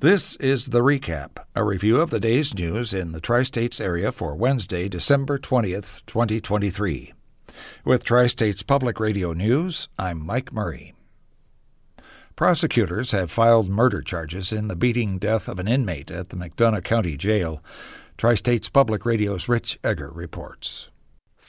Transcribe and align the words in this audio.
This 0.00 0.36
is 0.36 0.68
the 0.68 0.80
recap, 0.80 1.44
a 1.54 1.62
review 1.62 2.00
of 2.00 2.08
the 2.08 2.20
day's 2.20 2.54
news 2.54 2.94
in 2.94 3.12
the 3.12 3.20
Tri 3.20 3.42
States 3.42 3.78
area 3.78 4.10
for 4.10 4.34
Wednesday, 4.34 4.88
December 4.88 5.38
20th, 5.38 6.06
2023. 6.06 7.12
With 7.84 8.02
Tri 8.02 8.26
States 8.28 8.62
Public 8.62 8.98
Radio 8.98 9.34
News, 9.34 9.90
I'm 9.98 10.24
Mike 10.24 10.54
Murray. 10.54 10.94
Prosecutors 12.34 13.12
have 13.12 13.30
filed 13.30 13.68
murder 13.68 14.00
charges 14.00 14.54
in 14.54 14.68
the 14.68 14.74
beating 14.74 15.18
death 15.18 15.48
of 15.48 15.58
an 15.58 15.68
inmate 15.68 16.10
at 16.10 16.30
the 16.30 16.36
McDonough 16.36 16.82
County 16.82 17.18
Jail. 17.18 17.62
Tri 18.16 18.36
States 18.36 18.70
Public 18.70 19.04
Radio's 19.04 19.50
Rich 19.50 19.78
Egger 19.84 20.08
reports. 20.08 20.88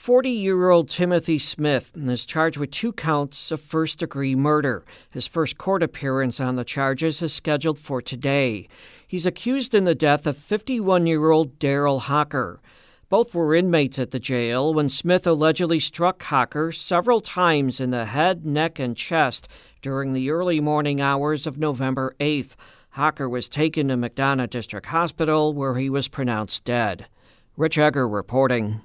40 0.02 0.30
year 0.30 0.70
old 0.70 0.88
Timothy 0.88 1.38
Smith 1.38 1.92
is 1.94 2.24
charged 2.24 2.56
with 2.56 2.72
two 2.72 2.92
counts 2.92 3.52
of 3.52 3.60
first 3.60 4.00
degree 4.00 4.34
murder. 4.34 4.84
His 5.08 5.28
first 5.28 5.58
court 5.58 5.80
appearance 5.80 6.40
on 6.40 6.56
the 6.56 6.64
charges 6.64 7.22
is 7.22 7.32
scheduled 7.32 7.78
for 7.78 8.02
today. 8.02 8.66
He's 9.06 9.26
accused 9.26 9.76
in 9.76 9.84
the 9.84 9.94
death 9.94 10.26
of 10.26 10.36
51 10.36 11.06
year 11.06 11.30
old 11.30 11.56
Daryl 11.60 12.00
Hocker. 12.00 12.60
Both 13.10 13.32
were 13.32 13.54
inmates 13.54 13.96
at 14.00 14.10
the 14.10 14.18
jail 14.18 14.74
when 14.74 14.88
Smith 14.88 15.24
allegedly 15.24 15.78
struck 15.78 16.20
Hocker 16.20 16.72
several 16.72 17.20
times 17.20 17.78
in 17.78 17.90
the 17.90 18.06
head, 18.06 18.44
neck, 18.44 18.80
and 18.80 18.96
chest 18.96 19.46
during 19.82 20.14
the 20.14 20.30
early 20.30 20.58
morning 20.58 21.00
hours 21.00 21.46
of 21.46 21.58
November 21.58 22.16
8th. 22.18 22.56
Hocker 22.94 23.28
was 23.28 23.48
taken 23.48 23.86
to 23.86 23.96
McDonough 23.96 24.50
District 24.50 24.88
Hospital 24.88 25.52
where 25.52 25.76
he 25.76 25.88
was 25.88 26.08
pronounced 26.08 26.64
dead. 26.64 27.06
Rich 27.56 27.78
Egger 27.78 28.08
reporting. 28.08 28.80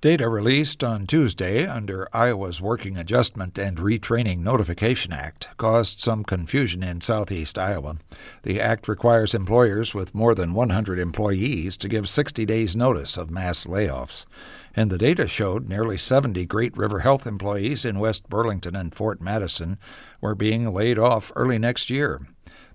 Data 0.00 0.28
released 0.28 0.84
on 0.84 1.08
Tuesday 1.08 1.66
under 1.66 2.08
Iowa's 2.12 2.60
Worker 2.60 2.90
Adjustment 2.96 3.58
and 3.58 3.78
Retraining 3.78 4.38
Notification 4.38 5.12
Act 5.12 5.48
caused 5.56 5.98
some 5.98 6.22
confusion 6.22 6.84
in 6.84 7.00
southeast 7.00 7.58
Iowa. 7.58 7.96
The 8.44 8.60
act 8.60 8.86
requires 8.86 9.34
employers 9.34 9.96
with 9.96 10.14
more 10.14 10.36
than 10.36 10.54
100 10.54 11.00
employees 11.00 11.76
to 11.78 11.88
give 11.88 12.08
60 12.08 12.46
days' 12.46 12.76
notice 12.76 13.16
of 13.16 13.32
mass 13.32 13.66
layoffs. 13.66 14.24
And 14.72 14.88
the 14.88 14.98
data 14.98 15.26
showed 15.26 15.68
nearly 15.68 15.98
70 15.98 16.46
Great 16.46 16.76
River 16.76 17.00
Health 17.00 17.26
employees 17.26 17.84
in 17.84 17.98
West 17.98 18.28
Burlington 18.28 18.76
and 18.76 18.94
Fort 18.94 19.20
Madison 19.20 19.78
were 20.20 20.36
being 20.36 20.72
laid 20.72 21.00
off 21.00 21.32
early 21.34 21.58
next 21.58 21.90
year. 21.90 22.24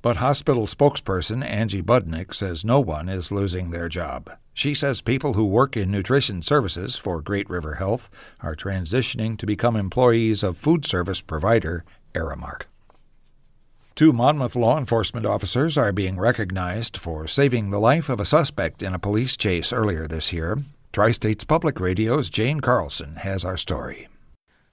But 0.01 0.17
hospital 0.17 0.67
spokesperson 0.67 1.41
Angie 1.41 1.81
Budnick 1.81 2.33
says 2.33 2.65
no 2.65 2.81
one 2.81 3.07
is 3.07 3.31
losing 3.31 3.69
their 3.69 3.87
job. 3.87 4.29
She 4.53 4.75
says 4.75 5.01
people 5.01 5.33
who 5.33 5.45
work 5.45 5.75
in 5.75 5.89
nutrition 5.89 6.41
services 6.41 6.97
for 6.97 7.21
Great 7.21 7.49
River 7.49 7.75
Health 7.75 8.09
are 8.39 8.55
transitioning 8.55 9.37
to 9.39 9.45
become 9.45 9.75
employees 9.75 10.43
of 10.43 10.57
food 10.57 10.85
service 10.85 11.21
provider 11.21 11.83
Aramark. 12.13 12.63
Two 13.95 14.13
Monmouth 14.13 14.55
law 14.55 14.77
enforcement 14.77 15.25
officers 15.25 15.77
are 15.77 15.91
being 15.91 16.17
recognized 16.17 16.97
for 16.97 17.27
saving 17.27 17.69
the 17.69 17.79
life 17.79 18.09
of 18.09 18.19
a 18.19 18.25
suspect 18.25 18.81
in 18.81 18.93
a 18.93 18.99
police 18.99 19.37
chase 19.37 19.71
earlier 19.71 20.07
this 20.07 20.33
year. 20.33 20.59
Tri 20.91 21.11
States 21.11 21.43
Public 21.43 21.79
Radio's 21.79 22.29
Jane 22.29 22.59
Carlson 22.59 23.17
has 23.17 23.43
our 23.43 23.57
story. 23.57 24.07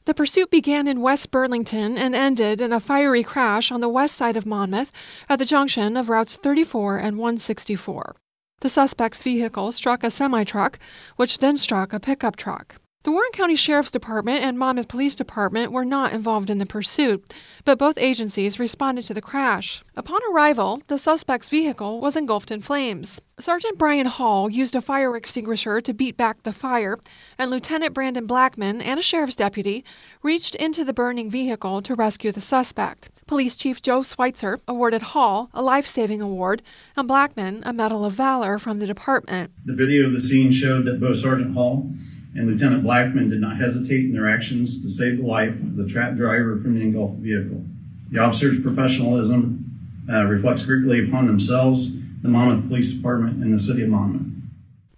The 0.06 0.14
pursuit 0.14 0.51
began 0.51 0.89
in 0.89 1.03
West 1.03 1.31
Burlington 1.31 1.98
and 1.98 2.14
ended 2.14 2.61
in 2.61 2.73
a 2.73 2.81
fiery 2.81 3.23
crash 3.23 3.70
on 3.70 3.81
the 3.81 3.89
west 3.89 4.17
side 4.17 4.36
of 4.36 4.47
Monmouth 4.47 4.91
at 5.28 5.39
the 5.39 5.45
junction 5.45 5.97
of 5.97 6.08
routes 6.08 6.36
34 6.36 6.97
and 6.97 7.19
164. 7.19 8.17
The 8.61 8.69
suspect's 8.69 9.22
vehicle 9.22 9.72
struck 9.72 10.05
a 10.05 10.11
semi 10.11 10.44
truck, 10.44 10.78
which 11.16 11.39
then 11.39 11.56
struck 11.56 11.94
a 11.94 12.00
pickup 12.00 12.36
truck. 12.36 12.77
The 13.03 13.11
Warren 13.11 13.33
County 13.33 13.55
Sheriff's 13.56 13.91
Department 13.91 14.43
and 14.43 14.59
Monmouth 14.59 14.87
Police 14.89 15.15
Department 15.15 15.73
were 15.73 15.87
not 15.87 16.12
involved 16.12 16.51
in 16.51 16.59
the 16.59 16.67
pursuit, 16.67 17.33
but 17.65 17.79
both 17.79 17.97
agencies 17.97 18.59
responded 18.59 19.07
to 19.07 19.15
the 19.15 19.23
crash. 19.23 19.83
Upon 19.97 20.20
arrival, 20.31 20.83
the 20.89 20.98
suspect's 20.98 21.48
vehicle 21.48 21.98
was 22.03 22.15
engulfed 22.15 22.51
in 22.51 22.61
flames. 22.61 23.23
Sergeant 23.39 23.79
Brian 23.79 24.05
Hall 24.05 24.51
used 24.51 24.77
a 24.77 24.83
fire 24.83 25.17
extinguisher 25.17 25.81
to 25.81 25.95
beat 25.95 26.19
back 26.19 26.42
the 26.42 26.53
fire, 26.53 26.98
and 27.39 27.51
Lieutenant 27.51 27.95
Brandon 27.95 28.27
Blackman 28.27 28.83
and 28.83 29.01
a 29.01 29.03
sheriff's 29.03 29.35
deputy 29.35 29.83
reached 30.23 30.55
into 30.57 30.85
the 30.85 30.92
burning 30.92 31.30
vehicle 31.30 31.80
to 31.80 31.95
rescue 31.95 32.33
the 32.33 32.42
suspect. 32.42 33.08
Police 33.27 33.57
Chief 33.57 33.80
Joe 33.80 34.03
Schweitzer 34.03 34.58
awarded 34.69 35.01
Hall 35.01 35.48
a 35.55 35.63
life 35.63 35.86
saving 35.86 36.20
award 36.20 36.61
and 36.98 37.08
Blackman 37.08 37.63
a 37.64 37.73
Medal 37.73 38.05
of 38.05 38.13
Valor 38.13 38.58
from 38.58 38.79
the 38.79 38.86
department. 38.86 39.53
The 39.64 39.74
video 39.74 40.07
of 40.07 40.13
the 40.13 40.20
scene 40.20 40.53
showed 40.53 40.85
that 40.85 41.01
both 41.01 41.17
Sergeant 41.17 41.55
Hall 41.55 41.95
and 42.35 42.46
Lieutenant 42.46 42.83
Blackman 42.83 43.29
did 43.29 43.41
not 43.41 43.57
hesitate 43.57 44.05
in 44.05 44.13
their 44.13 44.29
actions 44.29 44.83
to 44.83 44.91
save 44.91 45.18
the 45.18 45.27
life 45.27 45.55
of 45.55 45.77
the 45.77 45.86
trapped 45.86 46.17
driver 46.17 46.57
from 46.57 46.74
the 46.74 46.80
engulfed 46.80 47.18
vehicle. 47.18 47.64
The 48.11 48.20
officers' 48.20 48.63
professionalism 48.63 49.64
uh, 50.08 50.24
reflects 50.24 50.64
greatly 50.64 51.07
upon 51.08 51.27
themselves, 51.27 51.91
the 52.23 52.29
Monmouth 52.29 52.68
Police 52.68 52.92
Department, 52.92 53.42
and 53.42 53.52
the 53.52 53.58
City 53.58 53.83
of 53.83 53.89
Monmouth. 53.89 54.27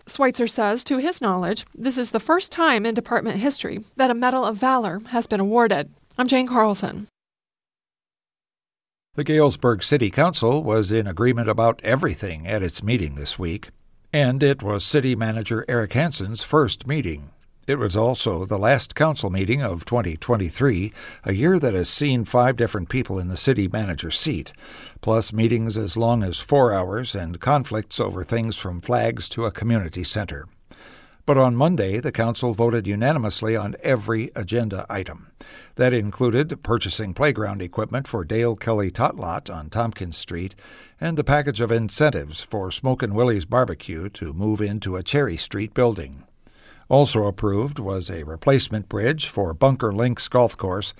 Schweitzer 0.06 0.46
says, 0.46 0.84
to 0.84 0.98
his 0.98 1.20
knowledge, 1.20 1.64
this 1.74 1.96
is 1.96 2.10
the 2.10 2.20
first 2.20 2.52
time 2.52 2.84
in 2.84 2.94
department 2.94 3.36
history 3.36 3.80
that 3.96 4.10
a 4.10 4.14
Medal 4.14 4.44
of 4.44 4.56
Valor 4.56 5.00
has 5.08 5.26
been 5.26 5.40
awarded. 5.40 5.90
I'm 6.18 6.28
Jane 6.28 6.48
Carlson. 6.48 7.06
The 9.14 9.24
Galesburg 9.24 9.82
City 9.82 10.10
Council 10.10 10.64
was 10.64 10.90
in 10.90 11.06
agreement 11.06 11.48
about 11.48 11.80
everything 11.84 12.46
at 12.46 12.62
its 12.62 12.82
meeting 12.82 13.14
this 13.14 13.38
week. 13.38 13.68
And 14.14 14.42
it 14.42 14.62
was 14.62 14.84
City 14.84 15.16
Manager 15.16 15.64
Eric 15.68 15.94
Hansen's 15.94 16.42
first 16.42 16.86
meeting. 16.86 17.30
It 17.66 17.76
was 17.76 17.96
also 17.96 18.44
the 18.44 18.58
last 18.58 18.94
council 18.94 19.30
meeting 19.30 19.62
of 19.62 19.86
2023, 19.86 20.92
a 21.24 21.32
year 21.32 21.58
that 21.58 21.72
has 21.72 21.88
seen 21.88 22.26
five 22.26 22.58
different 22.58 22.90
people 22.90 23.18
in 23.18 23.28
the 23.28 23.38
city 23.38 23.68
manager 23.68 24.10
seat, 24.10 24.52
plus 25.00 25.32
meetings 25.32 25.78
as 25.78 25.96
long 25.96 26.22
as 26.22 26.40
four 26.40 26.74
hours 26.74 27.14
and 27.14 27.40
conflicts 27.40 27.98
over 27.98 28.22
things 28.22 28.58
from 28.58 28.82
flags 28.82 29.30
to 29.30 29.46
a 29.46 29.50
community 29.50 30.04
center. 30.04 30.46
But 31.24 31.38
on 31.38 31.54
Monday, 31.54 32.00
the 32.00 32.10
council 32.10 32.52
voted 32.52 32.86
unanimously 32.88 33.56
on 33.56 33.76
every 33.82 34.32
agenda 34.34 34.84
item. 34.90 35.30
That 35.76 35.92
included 35.92 36.62
purchasing 36.64 37.14
playground 37.14 37.62
equipment 37.62 38.08
for 38.08 38.24
Dale 38.24 38.56
Kelly 38.56 38.90
Tot 38.90 39.16
Lot 39.16 39.48
on 39.48 39.70
Tompkins 39.70 40.16
Street 40.16 40.56
and 41.00 41.16
a 41.18 41.24
package 41.24 41.60
of 41.60 41.70
incentives 41.70 42.40
for 42.42 42.72
Smokin' 42.72 43.14
Willie's 43.14 43.44
Barbecue 43.44 44.08
to 44.10 44.32
move 44.32 44.60
into 44.60 44.96
a 44.96 45.02
Cherry 45.04 45.36
Street 45.36 45.74
building. 45.74 46.24
Also 46.88 47.24
approved 47.24 47.78
was 47.78 48.10
a 48.10 48.24
replacement 48.24 48.88
bridge 48.88 49.28
for 49.28 49.54
Bunker 49.54 49.92
Links 49.92 50.26
Golf 50.26 50.56
Course 50.56 50.92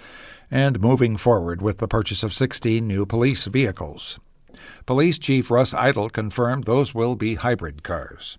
and 0.51 0.81
moving 0.81 1.17
forward 1.17 1.61
with 1.61 1.79
the 1.79 1.89
purchase 1.89 2.23
of 2.23 2.33
16 2.33 2.87
new 2.87 3.05
police 3.05 3.47
vehicles. 3.47 4.21
Police 4.87 5.19
Chief 5.19 5.51
Russ 5.51 5.75
Idle 5.75 6.11
confirmed 6.11 6.65
those 6.65 6.95
will 6.95 7.17
be 7.17 7.35
hybrid 7.35 7.83
cars. 7.83 8.39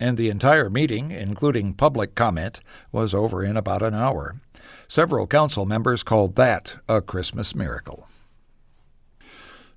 And 0.00 0.16
the 0.16 0.28
entire 0.28 0.68
meeting, 0.68 1.10
including 1.10 1.74
public 1.74 2.14
comment, 2.14 2.60
was 2.90 3.14
over 3.14 3.44
in 3.44 3.56
about 3.56 3.82
an 3.82 3.94
hour. 3.94 4.40
Several 4.88 5.26
council 5.26 5.66
members 5.66 6.02
called 6.02 6.36
that 6.36 6.76
a 6.88 7.00
Christmas 7.00 7.54
miracle. 7.54 8.08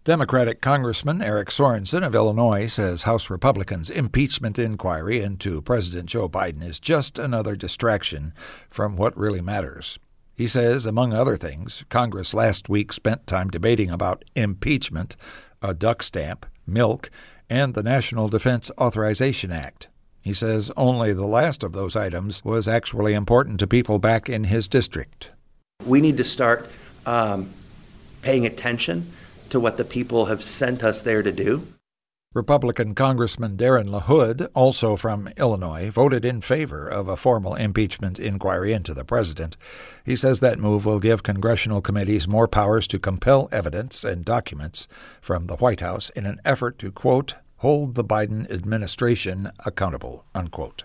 Democratic 0.07 0.61
Congressman 0.61 1.21
Eric 1.21 1.49
Sorensen 1.49 2.01
of 2.01 2.15
Illinois 2.15 2.67
says 2.67 3.03
House 3.03 3.29
Republicans' 3.29 3.89
impeachment 3.89 4.57
inquiry 4.57 5.21
into 5.21 5.61
President 5.61 6.07
Joe 6.07 6.29
Biden 6.29 6.63
is 6.63 6.79
just 6.79 7.19
another 7.19 7.57
distraction 7.57 8.33
from 8.69 8.95
what 8.95 9.17
really 9.17 9.41
matters. 9.41 9.99
He 10.33 10.47
says, 10.47 10.85
among 10.85 11.11
other 11.11 11.35
things, 11.35 11.83
Congress 11.89 12.33
last 12.33 12.69
week 12.69 12.93
spent 12.93 13.27
time 13.27 13.49
debating 13.49 13.91
about 13.91 14.23
impeachment, 14.33 15.17
a 15.61 15.73
duck 15.73 16.01
stamp, 16.01 16.45
milk, 16.65 17.09
and 17.49 17.73
the 17.73 17.83
National 17.83 18.29
Defense 18.29 18.71
Authorization 18.79 19.51
Act. 19.51 19.89
He 20.27 20.33
says 20.33 20.69
only 20.75 21.13
the 21.13 21.25
last 21.25 21.63
of 21.63 21.71
those 21.71 21.95
items 21.95 22.43
was 22.43 22.67
actually 22.67 23.13
important 23.13 23.61
to 23.61 23.65
people 23.65 23.97
back 23.97 24.27
in 24.27 24.43
his 24.43 24.67
district. 24.67 25.29
We 25.85 26.01
need 26.01 26.17
to 26.17 26.25
start 26.25 26.69
um, 27.05 27.49
paying 28.21 28.45
attention 28.45 29.09
to 29.51 29.57
what 29.57 29.77
the 29.77 29.85
people 29.85 30.25
have 30.25 30.43
sent 30.43 30.83
us 30.83 31.01
there 31.01 31.23
to 31.23 31.31
do. 31.31 31.65
Republican 32.33 32.93
Congressman 32.93 33.55
Darren 33.55 33.87
LaHood, 33.87 34.49
also 34.53 34.97
from 34.97 35.29
Illinois, 35.37 35.89
voted 35.89 36.25
in 36.25 36.41
favor 36.41 36.89
of 36.89 37.07
a 37.07 37.15
formal 37.15 37.55
impeachment 37.55 38.19
inquiry 38.19 38.73
into 38.73 38.93
the 38.93 39.05
president. 39.05 39.55
He 40.03 40.17
says 40.17 40.41
that 40.41 40.59
move 40.59 40.85
will 40.85 40.99
give 40.99 41.23
congressional 41.23 41.79
committees 41.79 42.27
more 42.27 42.49
powers 42.49 42.85
to 42.87 42.99
compel 42.99 43.47
evidence 43.53 44.03
and 44.03 44.25
documents 44.25 44.89
from 45.21 45.45
the 45.45 45.55
White 45.55 45.79
House 45.79 46.09
in 46.09 46.25
an 46.25 46.41
effort 46.43 46.77
to, 46.79 46.91
quote, 46.91 47.35
hold 47.57 47.95
the 47.95 48.03
Biden 48.03 48.49
administration 48.51 49.51
accountable, 49.65 50.25
unquote. 50.35 50.83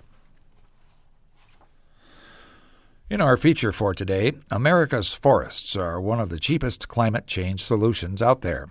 In 3.10 3.20
our 3.20 3.36
feature 3.36 3.72
for 3.72 3.94
today, 3.94 4.32
America's 4.50 5.12
forests 5.12 5.76
are 5.76 6.00
one 6.00 6.18
of 6.18 6.30
the 6.30 6.40
cheapest 6.40 6.88
climate 6.88 7.26
change 7.26 7.62
solutions 7.62 8.22
out 8.22 8.40
there. 8.40 8.70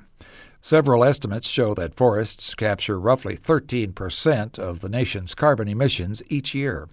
Several 0.63 1.03
estimates 1.03 1.47
show 1.47 1.73
that 1.75 1.95
forests 1.95 2.55
capture 2.55 2.99
roughly 2.99 3.37
13% 3.37 4.57
of 4.57 4.79
the 4.79 4.89
nation's 4.89 5.35
carbon 5.35 5.67
emissions 5.67 6.23
each 6.27 6.55
year. 6.55 6.89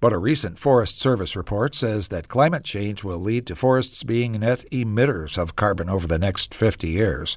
But 0.00 0.12
a 0.12 0.18
recent 0.18 0.58
Forest 0.58 0.98
Service 0.98 1.34
report 1.34 1.74
says 1.74 2.08
that 2.08 2.28
climate 2.28 2.64
change 2.64 3.02
will 3.02 3.18
lead 3.18 3.46
to 3.48 3.56
forests 3.56 4.02
being 4.02 4.32
net 4.32 4.64
emitters 4.70 5.36
of 5.36 5.56
carbon 5.56 5.90
over 5.90 6.06
the 6.06 6.18
next 6.18 6.54
50 6.54 6.88
years. 6.88 7.36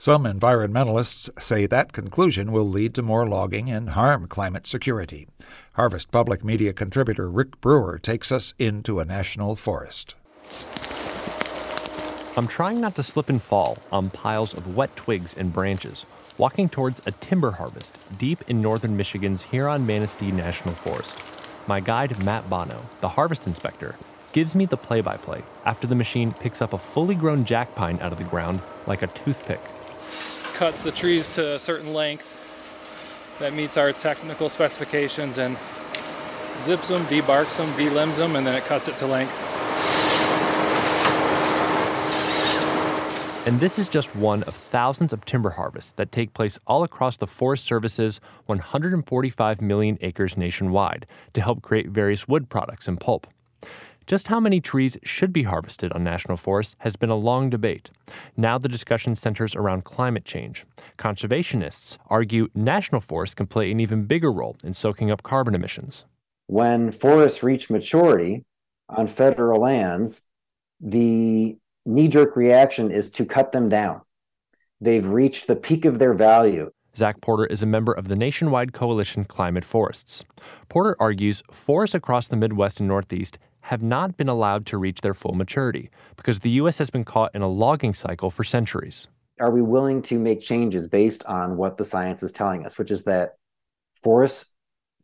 Some 0.00 0.24
environmentalists 0.24 1.28
say 1.38 1.66
that 1.66 1.92
conclusion 1.92 2.52
will 2.52 2.66
lead 2.66 2.94
to 2.94 3.02
more 3.02 3.28
logging 3.28 3.70
and 3.70 3.90
harm 3.90 4.28
climate 4.28 4.66
security. 4.66 5.28
Harvest 5.74 6.10
Public 6.10 6.42
Media 6.42 6.72
contributor 6.72 7.30
Rick 7.30 7.60
Brewer 7.60 7.98
takes 7.98 8.32
us 8.32 8.54
into 8.58 8.98
a 8.98 9.04
national 9.04 9.56
forest. 9.56 10.14
I'm 12.34 12.48
trying 12.48 12.80
not 12.80 12.94
to 12.94 13.02
slip 13.02 13.28
and 13.28 13.42
fall 13.42 13.76
on 13.92 14.08
piles 14.08 14.54
of 14.54 14.74
wet 14.74 14.96
twigs 14.96 15.34
and 15.34 15.52
branches, 15.52 16.06
walking 16.38 16.70
towards 16.70 17.02
a 17.04 17.10
timber 17.10 17.50
harvest 17.50 17.98
deep 18.16 18.42
in 18.48 18.62
northern 18.62 18.96
Michigan's 18.96 19.42
Huron 19.42 19.84
Manistee 19.84 20.32
National 20.32 20.74
Forest. 20.74 21.14
My 21.66 21.80
guide, 21.80 22.24
Matt 22.24 22.48
Bono, 22.48 22.80
the 23.00 23.08
harvest 23.10 23.46
inspector, 23.46 23.96
gives 24.32 24.54
me 24.54 24.64
the 24.64 24.78
play 24.78 25.02
by 25.02 25.18
play 25.18 25.42
after 25.66 25.86
the 25.86 25.94
machine 25.94 26.32
picks 26.32 26.62
up 26.62 26.72
a 26.72 26.78
fully 26.78 27.14
grown 27.14 27.44
jack 27.44 27.74
pine 27.74 27.98
out 28.00 28.12
of 28.12 28.18
the 28.18 28.24
ground 28.24 28.62
like 28.86 29.02
a 29.02 29.06
toothpick 29.08 29.60
cuts 30.60 30.82
the 30.82 30.92
trees 30.92 31.26
to 31.26 31.54
a 31.54 31.58
certain 31.58 31.94
length 31.94 32.36
that 33.38 33.54
meets 33.54 33.78
our 33.78 33.94
technical 33.94 34.50
specifications 34.50 35.38
and 35.38 35.56
zips 36.58 36.88
them, 36.88 37.02
debarks 37.06 37.56
them, 37.56 37.74
delimbs 37.78 38.18
them, 38.18 38.36
and 38.36 38.46
then 38.46 38.54
it 38.54 38.62
cuts 38.64 38.86
it 38.86 38.94
to 38.98 39.06
length. 39.06 39.32
And 43.46 43.58
this 43.58 43.78
is 43.78 43.88
just 43.88 44.14
one 44.14 44.42
of 44.42 44.54
thousands 44.54 45.14
of 45.14 45.24
timber 45.24 45.48
harvests 45.48 45.92
that 45.92 46.12
take 46.12 46.34
place 46.34 46.58
all 46.66 46.84
across 46.84 47.16
the 47.16 47.26
Forest 47.26 47.64
Service's 47.64 48.20
145 48.44 49.62
million 49.62 49.96
acres 50.02 50.36
nationwide 50.36 51.06
to 51.32 51.40
help 51.40 51.62
create 51.62 51.88
various 51.88 52.28
wood 52.28 52.50
products 52.50 52.86
and 52.86 53.00
pulp. 53.00 53.26
Just 54.10 54.26
how 54.26 54.40
many 54.40 54.60
trees 54.60 54.98
should 55.04 55.32
be 55.32 55.44
harvested 55.44 55.92
on 55.92 56.02
national 56.02 56.36
forests 56.36 56.74
has 56.78 56.96
been 56.96 57.10
a 57.10 57.14
long 57.14 57.48
debate. 57.48 57.92
Now 58.36 58.58
the 58.58 58.66
discussion 58.66 59.14
centers 59.14 59.54
around 59.54 59.84
climate 59.84 60.24
change. 60.24 60.66
Conservationists 60.98 61.96
argue 62.08 62.48
national 62.52 63.02
forests 63.02 63.36
can 63.36 63.46
play 63.46 63.70
an 63.70 63.78
even 63.78 64.06
bigger 64.06 64.32
role 64.32 64.56
in 64.64 64.74
soaking 64.74 65.12
up 65.12 65.22
carbon 65.22 65.54
emissions. 65.54 66.06
When 66.48 66.90
forests 66.90 67.44
reach 67.44 67.70
maturity 67.70 68.44
on 68.88 69.06
federal 69.06 69.60
lands, 69.60 70.24
the 70.80 71.56
knee 71.86 72.08
jerk 72.08 72.34
reaction 72.34 72.90
is 72.90 73.10
to 73.10 73.24
cut 73.24 73.52
them 73.52 73.68
down. 73.68 74.00
They've 74.80 75.06
reached 75.06 75.46
the 75.46 75.54
peak 75.54 75.84
of 75.84 76.00
their 76.00 76.14
value. 76.14 76.72
Zach 76.96 77.20
Porter 77.20 77.46
is 77.46 77.62
a 77.62 77.66
member 77.66 77.92
of 77.92 78.08
the 78.08 78.16
nationwide 78.16 78.72
coalition 78.72 79.24
Climate 79.24 79.64
Forests. 79.64 80.24
Porter 80.68 80.96
argues 80.98 81.44
forests 81.52 81.94
across 81.94 82.26
the 82.26 82.36
Midwest 82.36 82.80
and 82.80 82.88
Northeast 82.88 83.38
have 83.62 83.82
not 83.82 84.16
been 84.16 84.28
allowed 84.28 84.66
to 84.66 84.78
reach 84.78 85.00
their 85.00 85.14
full 85.14 85.34
maturity 85.34 85.90
because 86.16 86.40
the 86.40 86.50
U.S. 86.50 86.78
has 86.78 86.90
been 86.90 87.04
caught 87.04 87.34
in 87.34 87.42
a 87.42 87.48
logging 87.48 87.94
cycle 87.94 88.30
for 88.30 88.44
centuries. 88.44 89.08
Are 89.40 89.50
we 89.50 89.62
willing 89.62 90.02
to 90.02 90.18
make 90.18 90.40
changes 90.40 90.88
based 90.88 91.24
on 91.24 91.56
what 91.56 91.78
the 91.78 91.84
science 91.84 92.22
is 92.22 92.32
telling 92.32 92.66
us, 92.66 92.78
which 92.78 92.90
is 92.90 93.04
that 93.04 93.36
forests 94.02 94.54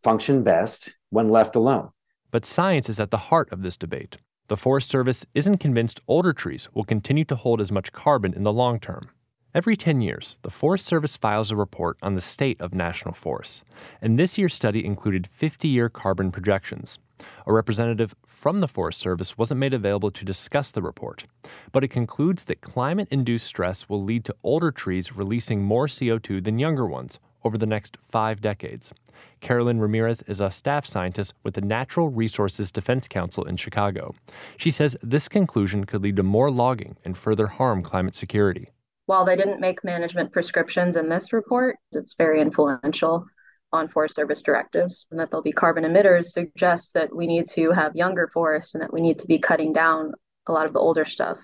function 0.02 0.42
best 0.42 0.90
when 1.10 1.30
left 1.30 1.56
alone? 1.56 1.90
But 2.30 2.44
science 2.44 2.88
is 2.88 3.00
at 3.00 3.10
the 3.10 3.16
heart 3.16 3.50
of 3.52 3.62
this 3.62 3.76
debate. 3.76 4.18
The 4.48 4.56
Forest 4.56 4.88
Service 4.88 5.26
isn't 5.34 5.58
convinced 5.58 6.00
older 6.06 6.32
trees 6.32 6.68
will 6.72 6.84
continue 6.84 7.24
to 7.24 7.34
hold 7.34 7.60
as 7.60 7.72
much 7.72 7.92
carbon 7.92 8.32
in 8.32 8.44
the 8.44 8.52
long 8.52 8.78
term. 8.78 9.10
Every 9.54 9.74
10 9.74 10.00
years, 10.00 10.38
the 10.42 10.50
Forest 10.50 10.84
Service 10.86 11.16
files 11.16 11.50
a 11.50 11.56
report 11.56 11.96
on 12.02 12.14
the 12.14 12.20
state 12.20 12.60
of 12.60 12.74
national 12.74 13.14
forests, 13.14 13.64
and 14.02 14.18
this 14.18 14.36
year's 14.36 14.54
study 14.54 14.84
included 14.84 15.28
50 15.32 15.66
year 15.66 15.88
carbon 15.88 16.30
projections. 16.30 16.98
A 17.46 17.52
representative 17.52 18.14
from 18.24 18.58
the 18.58 18.68
Forest 18.68 18.98
Service 18.98 19.38
wasn't 19.38 19.60
made 19.60 19.74
available 19.74 20.10
to 20.10 20.24
discuss 20.24 20.70
the 20.70 20.82
report, 20.82 21.24
but 21.72 21.84
it 21.84 21.88
concludes 21.88 22.44
that 22.44 22.60
climate 22.60 23.08
induced 23.10 23.46
stress 23.46 23.88
will 23.88 24.02
lead 24.02 24.24
to 24.24 24.34
older 24.42 24.70
trees 24.70 25.16
releasing 25.16 25.62
more 25.62 25.86
CO2 25.86 26.42
than 26.42 26.58
younger 26.58 26.86
ones 26.86 27.18
over 27.44 27.56
the 27.56 27.66
next 27.66 27.96
five 28.10 28.40
decades. 28.40 28.92
Carolyn 29.40 29.80
Ramirez 29.80 30.22
is 30.26 30.40
a 30.40 30.50
staff 30.50 30.84
scientist 30.84 31.32
with 31.44 31.54
the 31.54 31.60
Natural 31.60 32.08
Resources 32.08 32.72
Defense 32.72 33.06
Council 33.06 33.44
in 33.44 33.56
Chicago. 33.56 34.14
She 34.56 34.70
says 34.70 34.96
this 35.02 35.28
conclusion 35.28 35.84
could 35.84 36.02
lead 36.02 36.16
to 36.16 36.22
more 36.22 36.50
logging 36.50 36.96
and 37.04 37.16
further 37.16 37.46
harm 37.46 37.82
climate 37.82 38.14
security. 38.14 38.68
While 39.06 39.24
they 39.24 39.36
didn't 39.36 39.60
make 39.60 39.84
management 39.84 40.32
prescriptions 40.32 40.96
in 40.96 41.08
this 41.08 41.32
report, 41.32 41.78
it's 41.92 42.14
very 42.14 42.40
influential 42.40 43.24
on 43.72 43.88
Forest 43.88 44.16
Service 44.16 44.42
directives. 44.42 45.06
And 45.10 45.20
that 45.20 45.30
there'll 45.30 45.42
be 45.42 45.52
carbon 45.52 45.84
emitters 45.84 46.26
suggests 46.26 46.90
that 46.90 47.14
we 47.14 47.26
need 47.26 47.48
to 47.50 47.70
have 47.72 47.94
younger 47.96 48.30
forests 48.32 48.74
and 48.74 48.82
that 48.82 48.92
we 48.92 49.00
need 49.00 49.18
to 49.18 49.26
be 49.26 49.38
cutting 49.38 49.72
down 49.72 50.12
a 50.46 50.52
lot 50.52 50.66
of 50.66 50.72
the 50.72 50.78
older 50.78 51.04
stuff. 51.04 51.38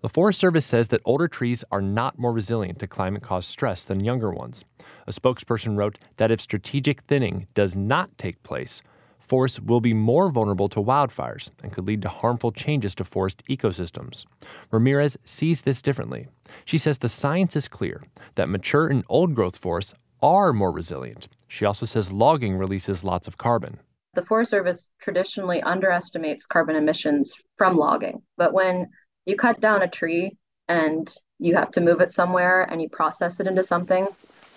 The 0.00 0.08
Forest 0.08 0.38
Service 0.38 0.64
says 0.64 0.88
that 0.88 1.00
older 1.04 1.26
trees 1.26 1.64
are 1.72 1.82
not 1.82 2.20
more 2.20 2.32
resilient 2.32 2.78
to 2.78 2.86
climate 2.86 3.22
caused 3.22 3.48
stress 3.48 3.84
than 3.84 4.04
younger 4.04 4.30
ones. 4.30 4.64
A 5.08 5.10
spokesperson 5.10 5.76
wrote 5.76 5.98
that 6.18 6.30
if 6.30 6.40
strategic 6.40 7.02
thinning 7.02 7.48
does 7.54 7.74
not 7.74 8.16
take 8.16 8.40
place, 8.44 8.80
forests 9.18 9.58
will 9.58 9.80
be 9.80 9.92
more 9.92 10.30
vulnerable 10.30 10.68
to 10.68 10.80
wildfires 10.80 11.50
and 11.64 11.72
could 11.72 11.86
lead 11.86 12.02
to 12.02 12.08
harmful 12.08 12.52
changes 12.52 12.94
to 12.94 13.04
forest 13.04 13.42
ecosystems. 13.50 14.24
Ramirez 14.70 15.18
sees 15.24 15.62
this 15.62 15.82
differently. 15.82 16.28
She 16.64 16.78
says 16.78 16.98
the 16.98 17.08
science 17.08 17.56
is 17.56 17.66
clear 17.66 18.04
that 18.36 18.48
mature 18.48 18.86
and 18.86 19.02
old 19.08 19.34
growth 19.34 19.56
forests 19.56 19.94
are 20.22 20.52
more 20.52 20.70
resilient. 20.70 21.26
She 21.48 21.64
also 21.64 21.86
says 21.86 22.12
logging 22.12 22.56
releases 22.56 23.02
lots 23.02 23.26
of 23.26 23.38
carbon. 23.38 23.78
The 24.14 24.24
Forest 24.24 24.50
Service 24.50 24.90
traditionally 25.00 25.62
underestimates 25.62 26.46
carbon 26.46 26.76
emissions 26.76 27.34
from 27.56 27.76
logging, 27.76 28.22
but 28.36 28.52
when 28.52 28.88
you 29.26 29.36
cut 29.36 29.60
down 29.60 29.82
a 29.82 29.88
tree 29.88 30.36
and 30.68 31.12
you 31.38 31.54
have 31.54 31.70
to 31.72 31.80
move 31.80 32.00
it 32.00 32.12
somewhere 32.12 32.62
and 32.64 32.82
you 32.82 32.88
process 32.88 33.40
it 33.40 33.46
into 33.46 33.64
something, 33.64 34.06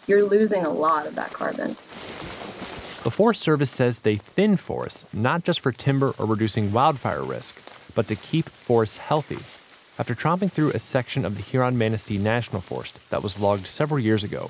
you're 0.07 0.23
losing 0.23 0.65
a 0.65 0.69
lot 0.69 1.05
of 1.05 1.15
that 1.15 1.31
carbon. 1.31 1.69
The 3.03 3.11
Forest 3.11 3.41
Service 3.41 3.71
says 3.71 3.99
they 3.99 4.15
thin 4.15 4.57
forests 4.57 5.05
not 5.13 5.43
just 5.43 5.59
for 5.59 5.71
timber 5.71 6.13
or 6.17 6.25
reducing 6.25 6.71
wildfire 6.71 7.23
risk, 7.23 7.61
but 7.95 8.07
to 8.07 8.15
keep 8.15 8.47
forests 8.49 8.97
healthy. 8.97 9.39
After 9.99 10.15
tromping 10.15 10.51
through 10.51 10.71
a 10.71 10.79
section 10.79 11.25
of 11.25 11.35
the 11.35 11.41
Huron 11.41 11.77
Manistee 11.77 12.17
National 12.17 12.61
Forest 12.61 13.09
that 13.09 13.23
was 13.23 13.39
logged 13.39 13.67
several 13.67 13.99
years 13.99 14.23
ago, 14.23 14.49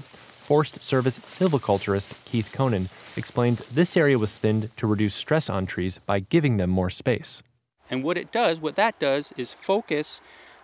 Forest 0.52 0.84
Service 0.84 1.18
silviculturist 1.20 2.26
Keith 2.26 2.52
Conan 2.52 2.90
explained 3.16 3.60
this 3.72 3.96
area 3.96 4.20
was 4.20 4.38
thinned 4.38 4.70
to 4.76 4.86
reduce 4.86 5.16
stress 5.16 5.50
on 5.50 5.66
trees 5.66 6.02
by 6.06 6.20
giving 6.20 6.58
them 6.58 6.70
more 6.70 6.90
space. 6.90 7.42
And 7.90 8.04
what 8.04 8.18
it 8.18 8.34
does, 8.34 8.60
what 8.60 8.76
that 8.76 9.00
does, 9.00 9.32
is 9.38 9.54
focus 9.54 10.20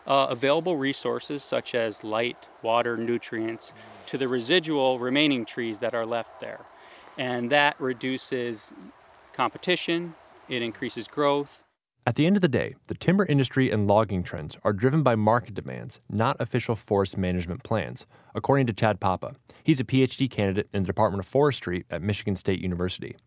uh, 0.06 0.28
available 0.30 0.76
resources 0.76 1.42
such 1.42 1.74
as 1.74 2.04
light, 2.04 2.50
water, 2.62 2.98
nutrients 2.98 3.72
to 4.08 4.18
the 4.18 4.28
residual 4.28 5.00
remaining 5.00 5.46
trees 5.46 5.80
that 5.80 5.94
are 5.94 6.06
left 6.06 6.42
there 6.42 6.66
and 7.18 7.50
that 7.50 7.80
reduces 7.80 8.74
competition, 9.32 10.16
it 10.50 10.62
increases 10.62 11.08
growth. 11.08 11.64
At 12.08 12.16
the 12.16 12.26
end 12.26 12.38
of 12.38 12.42
the 12.42 12.48
day, 12.48 12.74
the 12.88 12.94
timber 12.94 13.26
industry 13.26 13.70
and 13.70 13.86
logging 13.86 14.24
trends 14.24 14.56
are 14.64 14.72
driven 14.72 15.04
by 15.04 15.16
market 15.16 15.56
demands, 15.56 16.00
not 16.10 16.38
official 16.40 16.74
forest 16.74 17.18
management 17.18 17.64
plans, 17.64 18.06
according 18.34 18.66
to 18.68 18.74
Chad 18.74 19.02
Papa. 19.02 19.36
He's 19.66 19.82
a 19.82 19.84
PhD 19.84 20.32
candidate 20.32 20.70
in 20.74 20.84
the 20.84 20.88
Department 20.88 21.20
of 21.20 21.28
Forestry 21.28 21.84
at 21.92 22.02
Michigan 22.02 22.38
State 22.38 22.62
University. 22.62 23.18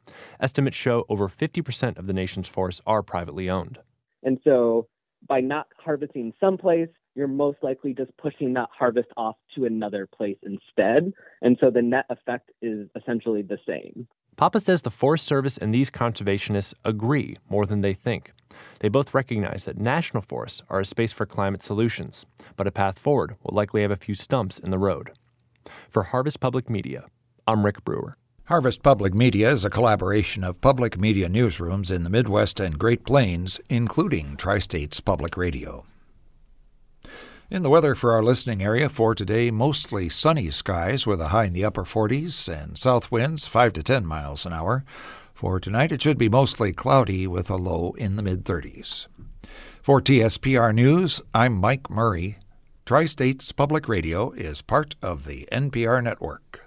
Estimates 0.41 0.79
show 0.79 1.05
over 1.11 1.29
50% 1.29 1.99
of 1.99 2.07
the 2.07 2.15
nation's 2.15 2.49
forests 2.49 2.81
are 2.87 3.03
privately 3.03 3.51
owned. 3.51 3.81
And 4.23 4.39
so 4.45 4.89
by 5.29 5.43
not 5.43 5.67
harvesting 5.77 6.33
someplace, 6.41 6.89
you're 7.15 7.29
most 7.29 7.59
likely 7.63 7.93
just 7.93 8.17
pushing 8.17 8.55
that 8.55 8.71
harvest 8.73 9.09
off 9.19 9.37
to 9.57 9.67
another 9.67 10.07
place 10.07 10.39
instead. 10.43 11.13
And 11.43 11.59
so 11.61 11.69
the 11.71 11.83
net 11.83 12.07
effect 12.09 12.51
is 12.63 12.89
essentially 12.97 13.43
the 13.43 13.59
same. 13.69 14.09
Papa 14.37 14.61
says 14.61 14.83
the 14.83 14.91
Forest 14.91 15.27
Service 15.27 15.59
and 15.59 15.75
these 15.75 15.91
conservationists 15.91 16.75
agree 16.85 17.37
more 17.49 17.67
than 17.67 17.81
they 17.81 17.95
think. 17.95 18.33
They 18.81 18.89
both 18.89 19.15
recognize 19.15 19.65
that 19.65 19.79
national 19.79 20.23
forests 20.23 20.63
are 20.69 20.81
a 20.81 20.85
space 20.85 21.13
for 21.13 21.27
climate 21.27 21.63
solutions, 21.63 22.25
but 22.57 22.67
a 22.67 22.73
path 22.73 22.99
forward 22.99 23.37
will 23.43 23.55
likely 23.55 23.83
have 23.83 23.91
a 23.91 23.97
few 23.97 24.15
stumps 24.15 24.59
in 24.59 24.71
the 24.71 24.79
road. 24.79 25.13
For 25.89 26.05
Harvest 26.05 26.41
Public 26.41 26.71
Media, 26.71 27.05
I'm 27.47 27.65
Rick 27.65 27.85
Brewer. 27.85 28.15
Harvest 28.45 28.83
Public 28.83 29.15
Media 29.15 29.51
is 29.51 29.65
a 29.65 29.71
collaboration 29.71 30.43
of 30.43 30.61
public 30.61 30.99
media 30.99 31.29
newsrooms 31.29 31.93
in 31.93 32.03
the 32.03 32.11
Midwest 32.11 32.59
and 32.59 32.79
Great 32.79 33.05
Plains, 33.05 33.61
including 33.69 34.37
Tri 34.37 34.59
States 34.59 35.01
Public 35.01 35.37
Radio. 35.37 35.85
In 37.51 37.65
the 37.65 37.71
weather 37.71 37.97
for 37.97 38.13
our 38.13 38.23
listening 38.23 38.63
area 38.63 38.89
for 38.89 39.13
today, 39.13 39.51
mostly 39.51 40.09
sunny 40.09 40.53
skies 40.53 41.05
with 41.05 41.21
a 41.21 41.29
high 41.29 41.47
in 41.47 41.53
the 41.53 41.65
upper 41.65 41.83
40s 41.83 42.47
and 42.49 42.79
south 42.79 43.11
winds 43.11 43.45
5 43.45 43.73
to 43.73 43.83
10 43.83 44.07
miles 44.07 44.47
an 44.47 44.53
hour. 44.53 44.85
For 45.35 45.59
tonight, 45.59 45.91
it 45.91 46.01
should 46.01 46.17
be 46.17 46.29
mostly 46.29 46.73
cloudy 46.73 47.27
with 47.27 47.51
a 47.51 47.57
low 47.57 47.91
in 47.99 48.15
the 48.15 48.23
mid 48.23 48.45
30s. 48.45 49.09
For 49.83 50.01
TSPR 50.01 50.73
News, 50.73 51.23
I'm 51.35 51.57
Mike 51.57 51.91
Murray. 51.91 52.39
Tri 52.87 53.07
States 53.07 53.51
Public 53.51 53.89
Radio 53.89 54.31
is 54.31 54.63
part 54.63 54.95
of 55.03 55.25
the 55.25 55.49
NPR 55.51 56.05
network. 56.05 56.60